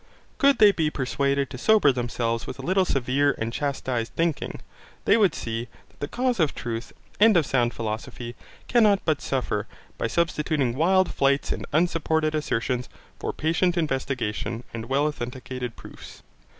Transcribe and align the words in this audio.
Could 0.39 0.57
they 0.57 0.71
be 0.71 0.89
persuaded 0.89 1.51
to 1.51 1.59
sober 1.59 1.91
themselves 1.91 2.47
with 2.47 2.57
a 2.57 2.63
little 2.63 2.85
severe 2.85 3.35
and 3.37 3.53
chastised 3.53 4.15
thinking, 4.15 4.61
they 5.05 5.15
would 5.15 5.35
see, 5.35 5.67
that 5.89 5.99
the 5.99 6.07
cause 6.07 6.39
of 6.39 6.55
truth, 6.55 6.91
and 7.19 7.37
of 7.37 7.45
sound 7.45 7.75
philosophy, 7.75 8.35
cannot 8.67 9.05
but 9.05 9.21
suffer 9.21 9.67
by 9.99 10.07
substituting 10.07 10.73
wild 10.75 11.13
flights 11.13 11.51
and 11.51 11.67
unsupported 11.71 12.33
assertions 12.33 12.89
for 13.19 13.31
patient 13.31 13.77
investigation, 13.77 14.63
and 14.73 14.87
well 14.89 15.05
authenticated 15.05 15.75
proofs. 15.75 16.23